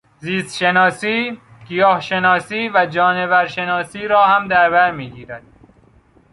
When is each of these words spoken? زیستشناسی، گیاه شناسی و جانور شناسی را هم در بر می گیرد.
زیستشناسی، 0.19 1.41
گیاه 1.67 2.01
شناسی 2.01 2.69
و 2.75 2.85
جانور 2.85 3.47
شناسی 3.47 4.07
را 4.07 4.25
هم 4.27 4.47
در 4.47 4.69
بر 4.69 4.91
می 4.91 5.09
گیرد. 5.09 5.43